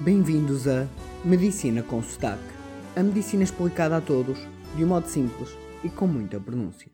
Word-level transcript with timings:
Bem-vindos 0.00 0.68
a 0.68 0.88
Medicina 1.24 1.82
com 1.82 2.00
Sotaque. 2.00 2.40
A 2.94 3.02
medicina 3.02 3.42
explicada 3.42 3.96
a 3.96 4.00
todos, 4.00 4.38
de 4.76 4.84
um 4.84 4.86
modo 4.86 5.08
simples 5.08 5.48
e 5.82 5.88
com 5.88 6.06
muita 6.06 6.38
pronúncia. 6.38 6.88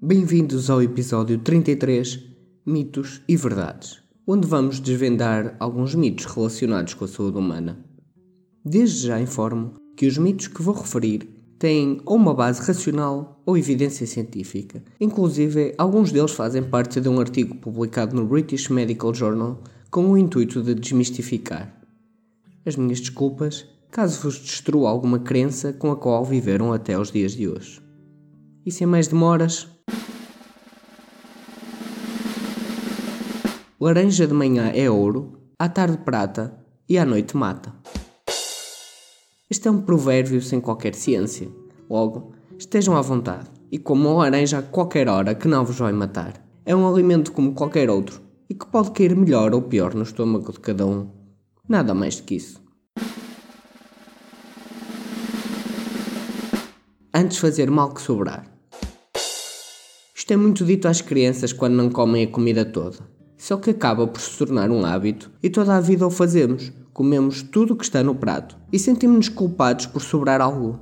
Bem-vindos 0.00 0.70
ao 0.70 0.82
episódio 0.82 1.38
33 1.40 2.24
Mitos 2.64 3.20
e 3.28 3.36
Verdades, 3.36 4.02
onde 4.26 4.46
vamos 4.46 4.80
desvendar 4.80 5.56
alguns 5.60 5.94
mitos 5.94 6.24
relacionados 6.24 6.94
com 6.94 7.04
a 7.04 7.08
saúde 7.08 7.36
humana. 7.36 7.84
Desde 8.64 9.08
já 9.08 9.20
informo 9.20 9.74
que 9.94 10.06
os 10.06 10.16
mitos 10.16 10.48
que 10.48 10.62
vou 10.62 10.74
referir 10.74 11.37
têm 11.58 12.00
ou 12.06 12.16
uma 12.16 12.32
base 12.32 12.62
racional 12.62 13.42
ou 13.44 13.56
evidência 13.56 14.06
científica. 14.06 14.82
Inclusive, 15.00 15.74
alguns 15.76 16.12
deles 16.12 16.32
fazem 16.32 16.62
parte 16.62 17.00
de 17.00 17.08
um 17.08 17.18
artigo 17.18 17.56
publicado 17.56 18.14
no 18.14 18.26
British 18.26 18.68
Medical 18.68 19.12
Journal 19.12 19.62
com 19.90 20.10
o 20.10 20.16
intuito 20.16 20.62
de 20.62 20.74
desmistificar. 20.74 21.74
As 22.64 22.76
minhas 22.76 23.00
desculpas 23.00 23.66
caso 23.90 24.20
vos 24.22 24.38
destrua 24.38 24.90
alguma 24.90 25.18
crença 25.18 25.72
com 25.72 25.90
a 25.90 25.96
qual 25.96 26.24
viveram 26.24 26.72
até 26.72 26.98
os 26.98 27.10
dias 27.10 27.32
de 27.32 27.48
hoje. 27.48 27.82
E 28.64 28.70
sem 28.70 28.86
mais 28.86 29.08
demoras. 29.08 29.66
Laranja 33.80 34.26
de 34.26 34.34
manhã 34.34 34.70
é 34.74 34.90
ouro, 34.90 35.38
à 35.58 35.68
tarde 35.68 35.98
prata 35.98 36.52
e 36.88 36.98
à 36.98 37.04
noite 37.04 37.36
mata. 37.36 37.72
Este 39.50 39.66
é 39.66 39.70
um 39.70 39.80
provérbio 39.80 40.42
sem 40.42 40.60
qualquer 40.60 40.94
ciência. 40.94 41.48
Logo, 41.88 42.32
estejam 42.58 42.94
à 42.94 43.00
vontade 43.00 43.48
e 43.72 43.78
comam 43.78 44.18
laranja 44.18 44.58
a 44.58 44.62
qualquer 44.62 45.08
hora 45.08 45.34
que 45.34 45.48
não 45.48 45.64
vos 45.64 45.78
vai 45.78 45.90
matar. 45.90 46.34
É 46.66 46.76
um 46.76 46.86
alimento 46.86 47.32
como 47.32 47.54
qualquer 47.54 47.88
outro 47.88 48.20
e 48.50 48.52
que 48.52 48.66
pode 48.66 48.90
cair 48.90 49.16
melhor 49.16 49.54
ou 49.54 49.62
pior 49.62 49.94
no 49.94 50.02
estômago 50.02 50.52
de 50.52 50.60
cada 50.60 50.86
um. 50.86 51.08
Nada 51.66 51.94
mais 51.94 52.16
do 52.16 52.24
que 52.24 52.34
isso. 52.34 52.62
Antes 57.14 57.38
fazer 57.38 57.70
mal 57.70 57.94
que 57.94 58.02
sobrar. 58.02 58.44
Isto 60.14 60.30
é 60.30 60.36
muito 60.36 60.62
dito 60.62 60.86
às 60.88 61.00
crianças 61.00 61.54
quando 61.54 61.72
não 61.72 61.88
comem 61.88 62.24
a 62.24 62.30
comida 62.30 62.66
toda. 62.66 62.98
Só 63.38 63.56
que 63.56 63.70
acaba 63.70 64.06
por 64.06 64.20
se 64.20 64.36
tornar 64.36 64.70
um 64.70 64.84
hábito 64.84 65.30
e 65.42 65.48
toda 65.48 65.74
a 65.74 65.80
vida 65.80 66.06
o 66.06 66.10
fazemos, 66.10 66.70
comemos 66.98 67.44
tudo 67.44 67.74
o 67.74 67.76
que 67.76 67.84
está 67.84 68.02
no 68.02 68.12
prato 68.12 68.58
e 68.72 68.76
sentimos-nos 68.76 69.28
culpados 69.28 69.86
por 69.86 70.02
sobrar 70.02 70.40
algo. 70.40 70.80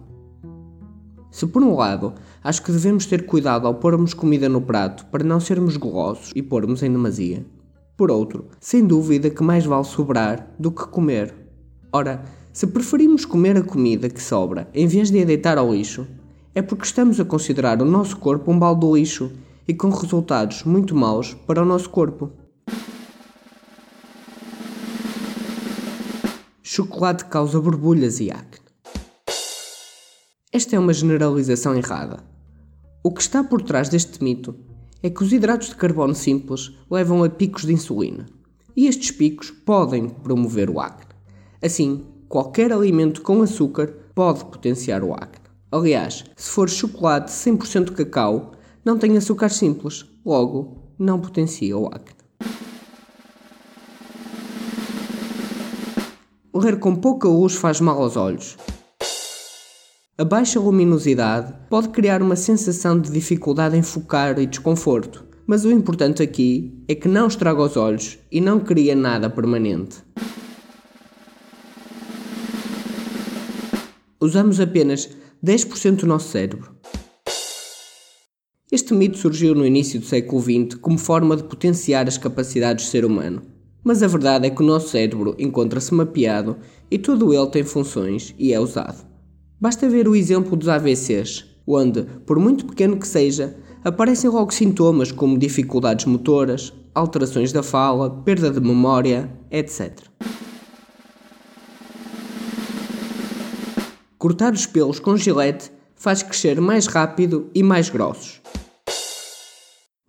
Se 1.31 1.47
por 1.47 1.63
um 1.63 1.77
lado 1.77 2.15
acho 2.43 2.63
que 2.63 2.73
devemos 2.73 3.05
ter 3.05 3.27
cuidado 3.27 3.67
ao 3.67 3.75
pormos 3.75 4.15
comida 4.15 4.49
no 4.49 4.63
prato 4.63 5.05
para 5.13 5.23
não 5.23 5.39
sermos 5.39 5.77
golosos 5.77 6.33
e 6.35 6.41
pormos 6.41 6.83
em 6.83 6.91
demasia, 6.91 7.45
por 7.99 8.11
outro, 8.11 8.47
sem 8.59 8.87
dúvida 8.87 9.29
que 9.29 9.43
mais 9.43 9.67
vale 9.67 9.85
sobrar 9.85 10.55
do 10.59 10.71
que 10.71 10.87
comer. 10.87 11.35
Ora, 11.93 12.25
se 12.51 12.67
preferimos 12.67 13.27
comer 13.27 13.59
a 13.59 13.63
comida 13.63 14.09
que 14.09 14.23
sobra 14.23 14.71
em 14.73 14.87
vez 14.87 15.11
de 15.11 15.21
a 15.21 15.25
deitar 15.27 15.59
ao 15.59 15.75
lixo, 15.75 16.07
é 16.55 16.63
porque 16.63 16.87
estamos 16.87 17.21
a 17.21 17.27
considerar 17.27 17.83
o 17.83 17.85
nosso 17.85 18.17
corpo 18.17 18.51
um 18.51 18.59
balde 18.59 18.87
de 18.87 18.93
lixo 18.95 19.33
e 19.69 19.75
com 19.75 19.91
resultados 19.91 20.65
muito 20.65 20.97
maus 20.97 21.35
para 21.47 21.61
o 21.61 21.67
nosso 21.67 21.91
corpo. 21.91 22.33
Chocolate 26.77 27.25
causa 27.25 27.59
borbulhas 27.59 28.21
e 28.21 28.31
acne. 28.31 28.67
Esta 30.53 30.77
é 30.77 30.79
uma 30.79 30.93
generalização 30.93 31.75
errada. 31.75 32.23
O 33.03 33.11
que 33.11 33.23
está 33.23 33.43
por 33.43 33.63
trás 33.63 33.89
deste 33.89 34.23
mito 34.23 34.55
é 35.03 35.09
que 35.09 35.23
os 35.23 35.33
hidratos 35.33 35.71
de 35.71 35.77
carbono 35.77 36.15
simples 36.15 36.77
levam 36.91 37.25
a 37.25 37.31
picos 37.31 37.65
de 37.65 37.73
insulina, 37.73 38.27
e 38.77 38.89
estes 38.89 39.11
picos 39.11 39.51
podem 39.51 40.07
promover 40.07 40.69
o 40.69 40.79
acne. 40.79 41.15
Assim, 41.63 42.05
qualquer 42.29 42.71
alimento 42.71 43.23
com 43.23 43.41
açúcar 43.41 43.87
pode 44.15 44.45
potenciar 44.45 45.03
o 45.03 45.15
acne. 45.15 45.47
Aliás, 45.73 46.27
se 46.37 46.51
for 46.51 46.69
chocolate 46.69 47.33
100% 47.33 47.93
cacau, 47.93 48.53
não 48.85 48.99
tem 48.99 49.17
açúcar 49.17 49.49
simples, 49.49 50.05
logo 50.23 50.93
não 50.99 51.19
potencia 51.19 51.75
o 51.75 51.87
acne. 51.87 52.16
Ler 56.57 56.79
com 56.79 56.97
pouca 56.97 57.29
luz 57.29 57.55
faz 57.55 57.83
mal 57.83 58.01
aos 58.01 58.17
olhos. 58.17 58.57
A 60.17 60.25
baixa 60.25 60.59
luminosidade 60.59 61.53
pode 61.69 61.91
criar 61.91 62.23
uma 62.23 62.35
sensação 62.35 62.99
de 62.99 63.11
dificuldade 63.11 63.77
em 63.77 63.83
focar 63.83 64.39
e 64.39 64.47
desconforto, 64.47 65.27
mas 65.47 65.67
o 65.67 65.71
importante 65.71 66.23
aqui 66.23 66.83
é 66.89 66.95
que 66.95 67.09
não 67.09 67.27
estraga 67.27 67.61
os 67.61 67.77
olhos 67.77 68.19
e 68.33 68.41
não 68.41 68.59
cria 68.59 68.97
nada 68.97 69.29
permanente. 69.29 69.99
Usamos 74.19 74.59
apenas 74.59 75.11
10% 75.45 75.97
do 75.97 76.07
nosso 76.07 76.31
cérebro. 76.31 76.75
Este 78.73 78.95
mito 78.95 79.19
surgiu 79.19 79.55
no 79.55 79.67
início 79.67 80.01
do 80.01 80.07
século 80.07 80.41
XX 80.41 80.75
como 80.81 80.97
forma 80.97 81.37
de 81.37 81.45
potenciar 81.45 82.09
as 82.09 82.17
capacidades 82.17 82.87
do 82.87 82.91
ser 82.91 83.05
humano. 83.05 83.56
Mas 83.87 84.03
a 84.03 84.09
verdade 84.09 84.49
é 84.49 84.51
que 84.51 84.61
o 84.65 84.67
nosso 84.67 84.89
cérebro 84.89 85.37
encontra-se 85.39 85.95
mapeado 85.95 86.57
e 86.91 86.99
todo 86.99 87.33
ele 87.33 87.47
tem 87.47 87.63
funções 87.63 88.35
e 88.37 88.53
é 88.53 88.59
usado. 88.59 89.07
Basta 89.61 89.89
ver 89.89 90.09
o 90.09 90.17
exemplo 90.17 90.57
dos 90.57 90.67
AVCs, 90.67 91.45
onde, 91.65 92.03
por 92.03 92.37
muito 92.41 92.67
pequeno 92.67 92.97
que 92.97 93.07
seja, 93.07 93.57
aparecem 93.85 94.29
logo 94.29 94.53
sintomas 94.53 95.13
como 95.13 95.39
dificuldades 95.39 96.05
motoras, 96.07 96.73
alterações 96.93 97.53
da 97.53 97.63
fala, 97.63 98.11
perda 98.11 98.51
de 98.51 98.59
memória, 98.59 99.31
etc. 99.53 100.01
Cortar 104.19 104.53
os 104.53 104.67
pelos 104.67 104.99
com 104.99 105.17
gilete 105.17 105.71
faz 105.95 106.25
crescer 106.25 106.61
mais 106.61 106.89
rápido 106.89 107.53
e 107.55 107.63
mais 107.63 107.89
grossos. 107.89 108.43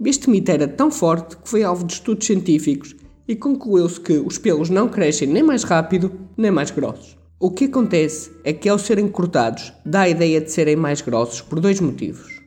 Este 0.04 0.32
mito 0.32 0.50
era 0.50 0.68
tão 0.68 0.90
forte 0.90 1.38
que 1.38 1.48
foi 1.48 1.62
alvo 1.62 1.86
de 1.86 1.94
estudos 1.94 2.26
científicos 2.26 2.96
e 3.28 3.36
concluiu-se 3.36 4.00
que 4.00 4.14
os 4.14 4.38
pelos 4.38 4.70
não 4.70 4.88
crescem 4.88 5.28
nem 5.28 5.44
mais 5.44 5.64
rápido 5.64 6.12
nem 6.38 6.52
mais 6.52 6.72
grossos. 6.72 7.18
O 7.40 7.52
que 7.52 7.66
acontece 7.66 8.32
é 8.44 8.54
que 8.54 8.68
ao 8.68 8.80
serem 8.80 9.08
cortados 9.08 9.74
dá 9.86 10.02
a 10.02 10.10
ideia 10.10 10.42
de 10.42 10.52
serem 10.52 10.76
mais 10.76 11.02
grossos 11.02 11.42
por 11.42 11.60
dois 11.60 11.80
motivos. 11.80 12.42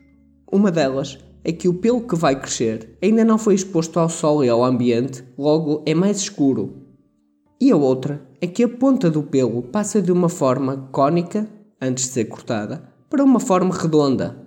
Uma 0.51 0.71
delas 0.71 1.17
é 1.43 1.51
que 1.51 1.67
o 1.67 1.73
pelo 1.73 2.01
que 2.01 2.15
vai 2.15 2.39
crescer 2.39 2.97
ainda 3.01 3.23
não 3.23 3.37
foi 3.37 3.55
exposto 3.55 3.99
ao 3.99 4.09
sol 4.09 4.43
e 4.43 4.49
ao 4.49 4.63
ambiente, 4.63 5.23
logo 5.37 5.81
é 5.85 5.93
mais 5.93 6.17
escuro. 6.17 6.75
E 7.59 7.71
a 7.71 7.75
outra 7.75 8.21
é 8.41 8.47
que 8.47 8.63
a 8.63 8.67
ponta 8.67 9.09
do 9.09 9.23
pelo 9.23 9.61
passa 9.61 10.01
de 10.01 10.11
uma 10.11 10.27
forma 10.27 10.89
cônica, 10.91 11.47
antes 11.79 12.05
de 12.05 12.11
ser 12.11 12.25
cortada, 12.25 12.83
para 13.09 13.23
uma 13.23 13.39
forma 13.39 13.73
redonda. 13.73 14.37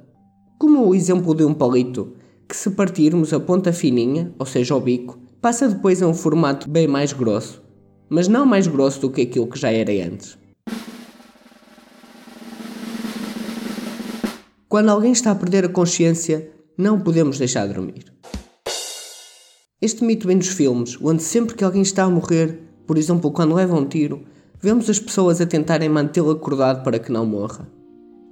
Como 0.58 0.86
o 0.86 0.94
exemplo 0.94 1.34
de 1.34 1.44
um 1.44 1.54
palito, 1.54 2.12
que 2.48 2.56
se 2.56 2.70
partirmos 2.70 3.32
a 3.32 3.40
ponta 3.40 3.72
fininha, 3.72 4.34
ou 4.38 4.44
seja, 4.44 4.74
o 4.74 4.80
bico, 4.80 5.18
passa 5.44 5.68
depois 5.68 6.00
a 6.00 6.08
um 6.08 6.14
formato 6.14 6.70
bem 6.70 6.88
mais 6.88 7.12
grosso, 7.12 7.62
mas 8.08 8.28
não 8.28 8.46
mais 8.46 8.66
grosso 8.66 9.02
do 9.02 9.10
que 9.10 9.20
aquilo 9.20 9.46
que 9.46 9.58
já 9.58 9.70
era 9.70 9.92
antes. 9.92 10.38
Quando 14.66 14.88
alguém 14.88 15.12
está 15.12 15.32
a 15.32 15.34
perder 15.34 15.66
a 15.66 15.68
consciência, 15.68 16.50
não 16.78 16.98
podemos 16.98 17.36
deixar 17.36 17.68
de 17.68 17.74
dormir. 17.74 18.10
Este 19.82 20.02
mito 20.02 20.26
vem 20.26 20.38
dos 20.38 20.48
filmes, 20.48 20.96
onde 20.98 21.22
sempre 21.22 21.54
que 21.54 21.62
alguém 21.62 21.82
está 21.82 22.04
a 22.04 22.10
morrer, 22.10 22.60
por 22.86 22.96
exemplo, 22.96 23.30
quando 23.30 23.54
leva 23.54 23.78
um 23.78 23.84
tiro, 23.84 24.22
vemos 24.58 24.88
as 24.88 24.98
pessoas 24.98 25.42
a 25.42 25.46
tentarem 25.46 25.90
mantê-lo 25.90 26.30
acordado 26.30 26.82
para 26.82 26.98
que 26.98 27.12
não 27.12 27.26
morra. 27.26 27.68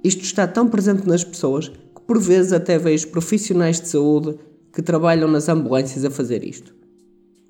Isto 0.03 0.23
está 0.23 0.47
tão 0.47 0.67
presente 0.67 1.07
nas 1.07 1.23
pessoas 1.23 1.67
que 1.67 2.01
por 2.07 2.17
vezes 2.19 2.51
até 2.51 2.79
vejo 2.79 3.09
profissionais 3.09 3.79
de 3.79 3.87
saúde 3.87 4.35
que 4.73 4.81
trabalham 4.81 5.29
nas 5.29 5.47
ambulâncias 5.47 6.03
a 6.03 6.09
fazer 6.09 6.43
isto. 6.43 6.81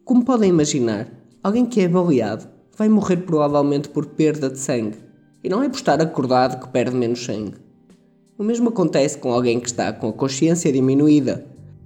Como 0.05 0.25
podem 0.25 0.49
imaginar, 0.49 1.07
alguém 1.41 1.65
que 1.65 1.79
é 1.79 1.87
baleado 1.87 2.45
vai 2.77 2.89
morrer 2.89 3.17
provavelmente 3.17 3.87
por 3.87 4.05
perda 4.05 4.49
de 4.49 4.59
sangue. 4.59 4.97
E 5.41 5.47
não 5.47 5.63
é 5.63 5.69
por 5.69 5.77
estar 5.77 6.01
acordado 6.01 6.59
que 6.59 6.67
perde 6.73 6.93
menos 6.93 7.23
sangue. 7.23 7.55
O 8.37 8.43
mesmo 8.43 8.67
acontece 8.67 9.17
com 9.17 9.31
alguém 9.31 9.61
que 9.61 9.67
está 9.67 9.93
com 9.93 10.09
a 10.09 10.13
consciência 10.13 10.73
diminuída. 10.73 11.45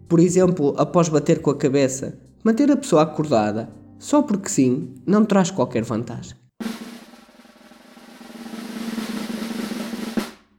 Por 0.10 0.19
exemplo, 0.19 0.74
após 0.78 1.10
bater 1.10 1.44
com 1.44 1.52
a 1.52 1.56
cabeça, 1.56 2.18
manter 2.44 2.72
a 2.72 2.78
pessoa 2.78 3.04
acordada, 3.04 3.69
só 4.00 4.24
porque 4.24 4.50
sim, 4.50 4.96
não 5.06 5.24
traz 5.24 5.52
qualquer 5.52 5.84
vantagem. 5.84 6.36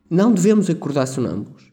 Não 0.08 0.32
devemos 0.32 0.70
acordar 0.70 1.06
sonâmbulos. 1.06 1.72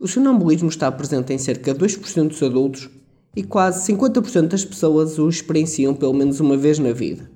O 0.00 0.08
sonambulismo 0.08 0.70
está 0.70 0.90
presente 0.90 1.34
em 1.34 1.38
cerca 1.38 1.74
de 1.74 1.80
2% 1.80 2.28
dos 2.28 2.42
adultos 2.42 2.88
e 3.34 3.42
quase 3.42 3.92
50% 3.92 4.48
das 4.48 4.64
pessoas 4.64 5.18
o 5.18 5.28
experienciam 5.28 5.94
pelo 5.94 6.12
menos 6.12 6.40
uma 6.40 6.56
vez 6.56 6.78
na 6.78 6.92
vida. 6.92 7.30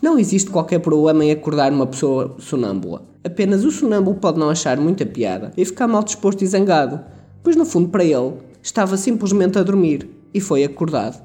Não 0.00 0.18
existe 0.18 0.50
qualquer 0.50 0.80
problema 0.80 1.24
em 1.24 1.30
acordar 1.30 1.72
uma 1.72 1.86
pessoa 1.86 2.36
sonâmbula. 2.38 3.08
Apenas 3.24 3.64
o 3.64 3.70
sonâmbulo 3.70 4.16
pode 4.16 4.38
não 4.38 4.50
achar 4.50 4.76
muita 4.78 5.06
piada 5.06 5.50
e 5.56 5.64
ficar 5.64 5.88
mal 5.88 6.04
disposto 6.04 6.42
e 6.42 6.46
zangado, 6.46 7.00
pois 7.42 7.56
no 7.56 7.64
fundo 7.64 7.88
para 7.88 8.04
ele 8.04 8.34
estava 8.62 8.96
simplesmente 8.96 9.58
a 9.58 9.62
dormir 9.62 10.08
e 10.32 10.40
foi 10.40 10.62
acordado. 10.62 11.22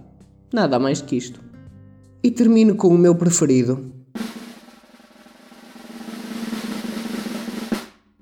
Nada 0.51 0.79
mais 0.79 1.01
que 1.01 1.15
isto. 1.15 1.41
E 2.23 2.31
termino 2.31 2.75
com 2.75 2.87
o 2.87 2.97
meu 2.97 3.13
preferido. 3.15 3.91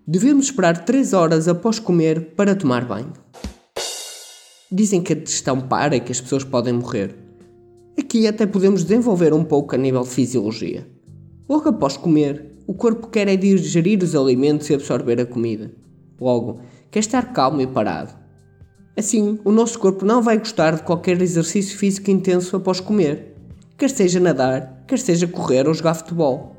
Devemos 0.05 0.45
esperar 0.45 0.85
3 0.85 1.13
horas 1.13 1.47
após 1.47 1.79
comer 1.79 2.33
para 2.35 2.55
tomar 2.55 2.85
banho. 2.85 3.11
Dizem 4.71 5.01
que 5.01 5.13
a 5.13 5.15
digestão 5.15 5.61
para 5.61 5.95
e 5.95 6.01
que 6.01 6.11
as 6.11 6.19
pessoas 6.19 6.43
podem 6.43 6.73
morrer. 6.73 7.15
Aqui 7.97 8.27
até 8.27 8.45
podemos 8.45 8.83
desenvolver 8.83 9.33
um 9.33 9.43
pouco 9.43 9.73
a 9.73 9.77
nível 9.77 10.01
de 10.01 10.09
fisiologia. 10.09 10.85
Logo 11.47 11.69
após 11.69 11.95
comer, 11.95 12.51
o 12.67 12.73
corpo 12.73 13.07
quer 13.07 13.29
é 13.29 13.37
digerir 13.37 14.03
os 14.03 14.13
alimentos 14.13 14.69
e 14.69 14.73
absorver 14.73 15.21
a 15.21 15.25
comida. 15.25 15.71
Logo, 16.19 16.59
quer 16.91 16.99
estar 16.99 17.31
calmo 17.31 17.61
e 17.61 17.67
parado. 17.67 18.13
Assim, 18.97 19.39
o 19.45 19.51
nosso 19.51 19.79
corpo 19.79 20.03
não 20.03 20.21
vai 20.21 20.37
gostar 20.37 20.75
de 20.75 20.83
qualquer 20.83 21.21
exercício 21.21 21.77
físico 21.77 22.11
intenso 22.11 22.57
após 22.57 22.81
comer, 22.81 23.35
quer 23.77 23.89
seja 23.89 24.19
nadar, 24.19 24.83
quer 24.85 24.99
seja 24.99 25.27
correr 25.27 25.65
ou 25.65 25.73
jogar 25.73 25.93
futebol. 25.93 26.57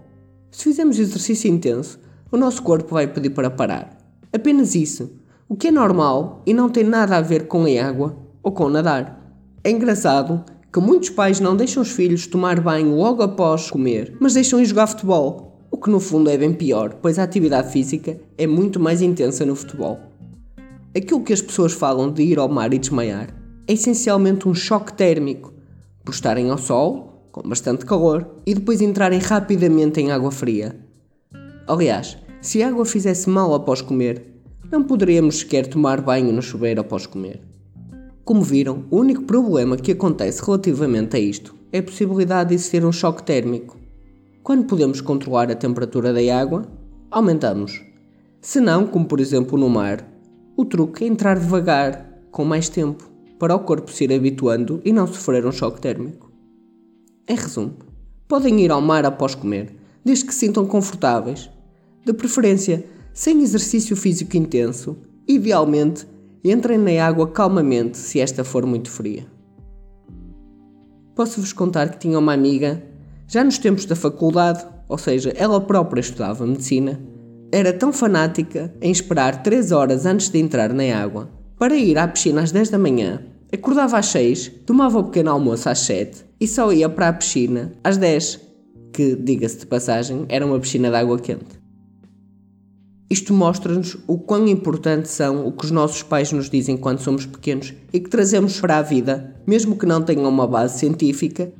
Se 0.50 0.64
fizermos 0.64 0.98
exercício 0.98 1.50
intenso, 1.50 1.98
o 2.32 2.38
nosso 2.38 2.62
corpo 2.62 2.94
vai 2.94 3.06
pedir 3.06 3.30
para 3.30 3.50
parar. 3.50 3.98
Apenas 4.32 4.74
isso, 4.74 5.10
o 5.48 5.56
que 5.56 5.68
é 5.68 5.70
normal 5.70 6.42
e 6.44 6.52
não 6.52 6.68
tem 6.68 6.84
nada 6.84 7.16
a 7.16 7.22
ver 7.22 7.46
com 7.46 7.64
a 7.64 7.88
água 7.88 8.14
ou 8.42 8.52
com 8.52 8.68
nadar. 8.68 9.34
É 9.64 9.70
engraçado 9.70 10.44
que 10.70 10.78
muitos 10.78 11.08
pais 11.08 11.40
não 11.40 11.56
deixam 11.56 11.82
os 11.82 11.90
filhos 11.90 12.26
tomar 12.26 12.60
banho 12.60 12.94
logo 12.94 13.22
após 13.22 13.70
comer, 13.70 14.14
mas 14.20 14.34
deixam 14.34 14.60
ir 14.60 14.66
jogar 14.66 14.86
futebol, 14.86 15.66
o 15.70 15.78
que 15.78 15.88
no 15.88 16.00
fundo 16.00 16.28
é 16.28 16.36
bem 16.36 16.52
pior, 16.52 16.98
pois 17.00 17.18
a 17.18 17.22
atividade 17.22 17.72
física 17.72 18.20
é 18.36 18.46
muito 18.46 18.78
mais 18.78 19.00
intensa 19.00 19.46
no 19.46 19.56
futebol. 19.56 19.98
Aquilo 20.94 21.22
que 21.22 21.32
as 21.32 21.40
pessoas 21.40 21.72
falam 21.72 22.12
de 22.12 22.22
ir 22.22 22.38
ao 22.38 22.48
mar 22.48 22.74
e 22.74 22.78
desmaiar 22.78 23.28
é 23.66 23.72
essencialmente 23.72 24.46
um 24.46 24.54
choque 24.54 24.92
térmico, 24.92 25.54
por 26.04 26.12
estarem 26.12 26.50
ao 26.50 26.58
sol, 26.58 27.28
com 27.32 27.48
bastante 27.48 27.86
calor, 27.86 28.26
e 28.44 28.54
depois 28.54 28.82
entrarem 28.82 29.18
rapidamente 29.18 29.98
em 29.98 30.10
água 30.10 30.30
fria. 30.30 30.78
Aliás, 31.66 32.18
se 32.40 32.62
a 32.62 32.68
água 32.68 32.84
fizesse 32.84 33.30
mal 33.30 33.54
após 33.54 33.80
comer, 33.80 34.37
não 34.70 34.82
poderíamos 34.82 35.38
sequer 35.38 35.66
tomar 35.66 36.00
banho 36.00 36.32
no 36.32 36.42
chuveiro 36.42 36.80
após 36.80 37.06
comer. 37.06 37.40
Como 38.24 38.42
viram, 38.42 38.84
o 38.90 38.98
único 38.98 39.22
problema 39.22 39.76
que 39.76 39.92
acontece 39.92 40.44
relativamente 40.44 41.16
a 41.16 41.18
isto 41.18 41.54
é 41.72 41.78
a 41.78 41.82
possibilidade 41.82 42.50
de 42.50 42.54
existir 42.56 42.84
um 42.84 42.92
choque 42.92 43.22
térmico. 43.22 43.78
Quando 44.42 44.66
podemos 44.66 45.00
controlar 45.00 45.50
a 45.50 45.56
temperatura 45.56 46.12
da 46.12 46.38
água, 46.38 46.66
aumentamos. 47.10 47.82
Se 48.40 48.60
não, 48.60 48.86
como 48.86 49.06
por 49.06 49.20
exemplo 49.20 49.58
no 49.58 49.68
mar, 49.68 50.06
o 50.56 50.64
truque 50.64 51.04
é 51.04 51.06
entrar 51.06 51.38
devagar, 51.38 52.06
com 52.30 52.44
mais 52.44 52.68
tempo, 52.68 53.10
para 53.38 53.54
o 53.54 53.60
corpo 53.60 53.90
se 53.90 54.04
ir 54.04 54.12
habituando 54.12 54.82
e 54.84 54.92
não 54.92 55.06
sofrer 55.06 55.46
um 55.46 55.52
choque 55.52 55.80
térmico. 55.80 56.30
Em 57.26 57.34
resumo, 57.34 57.74
podem 58.26 58.60
ir 58.60 58.70
ao 58.70 58.82
mar 58.82 59.06
após 59.06 59.34
comer, 59.34 59.74
desde 60.04 60.26
que 60.26 60.34
se 60.34 60.40
sintam 60.40 60.66
confortáveis, 60.66 61.50
de 62.04 62.12
preferência 62.12 62.84
sem 63.12 63.42
exercício 63.42 63.96
físico 63.96 64.36
intenso, 64.36 64.96
idealmente 65.26 66.06
entrem 66.44 66.78
na 66.78 67.04
água 67.04 67.28
calmamente 67.28 67.98
se 67.98 68.20
esta 68.20 68.44
for 68.44 68.64
muito 68.64 68.90
fria. 68.90 69.26
Posso-vos 71.14 71.52
contar 71.52 71.90
que 71.90 71.98
tinha 71.98 72.18
uma 72.18 72.32
amiga, 72.32 72.82
já 73.26 73.42
nos 73.42 73.58
tempos 73.58 73.84
da 73.84 73.96
faculdade, 73.96 74.64
ou 74.88 74.96
seja, 74.96 75.32
ela 75.36 75.60
própria 75.60 76.00
estudava 76.00 76.46
medicina, 76.46 77.00
era 77.50 77.72
tão 77.72 77.92
fanática 77.92 78.72
em 78.80 78.90
esperar 78.90 79.42
3 79.42 79.72
horas 79.72 80.06
antes 80.06 80.28
de 80.28 80.38
entrar 80.38 80.72
na 80.72 80.84
água 80.96 81.28
para 81.58 81.76
ir 81.76 81.98
à 81.98 82.06
piscina 82.06 82.42
às 82.42 82.52
10 82.52 82.70
da 82.70 82.78
manhã. 82.78 83.22
Acordava 83.52 83.98
às 83.98 84.06
6, 84.06 84.52
tomava 84.66 84.98
o 84.98 85.04
pequeno 85.04 85.30
almoço 85.30 85.68
às 85.68 85.80
7 85.80 86.24
e 86.38 86.46
só 86.46 86.72
ia 86.72 86.88
para 86.88 87.08
a 87.08 87.12
piscina 87.12 87.72
às 87.82 87.96
10, 87.96 88.40
que, 88.92 89.16
diga-se 89.16 89.58
de 89.58 89.66
passagem, 89.66 90.26
era 90.28 90.44
uma 90.44 90.60
piscina 90.60 90.90
de 90.90 90.96
água 90.96 91.18
quente. 91.18 91.58
Isto 93.10 93.32
mostra-nos 93.32 93.96
o 94.06 94.18
quão 94.18 94.46
importante 94.46 95.08
são 95.08 95.46
o 95.46 95.52
que 95.52 95.64
os 95.64 95.70
nossos 95.70 96.02
pais 96.02 96.30
nos 96.30 96.50
dizem 96.50 96.76
quando 96.76 97.00
somos 97.00 97.24
pequenos 97.24 97.72
e 97.92 98.00
que 98.00 98.10
trazemos 98.10 98.60
para 98.60 98.78
a 98.78 98.82
vida, 98.82 99.34
mesmo 99.46 99.78
que 99.78 99.86
não 99.86 100.02
tenham 100.02 100.28
uma 100.28 100.46
base 100.46 100.78
científica. 100.78 101.50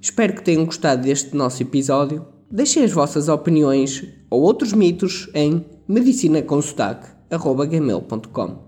Espero 0.00 0.34
que 0.34 0.44
tenham 0.44 0.64
gostado 0.64 1.02
deste 1.02 1.36
nosso 1.36 1.62
episódio 1.62 2.24
Deixem 2.50 2.82
as 2.82 2.92
vossas 2.92 3.28
opiniões 3.28 4.02
ou 4.30 4.40
outros 4.40 4.72
mitos 4.72 5.28
em 5.34 5.66
medicinaconsotaque.gmail.com 5.86 8.67